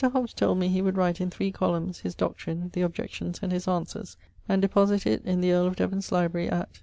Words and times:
Hobbes 0.03 0.33
told 0.33 0.57
me 0.57 0.67
he 0.67 0.81
would 0.81 0.97
write, 0.97 1.21
in 1.21 1.29
three 1.29 1.51
columnes, 1.51 1.99
his 1.99 2.15
doctrine, 2.15 2.71
the 2.73 2.81
objections, 2.81 3.37
and 3.43 3.51
his 3.51 3.67
answers, 3.67 4.17
and 4.49 4.59
deposit 4.59 5.05
it 5.05 5.23
in 5.25 5.41
the 5.41 5.51
earle 5.51 5.67
of 5.67 5.75
Devon's 5.75 6.11
library 6.11 6.49
at 6.49 6.79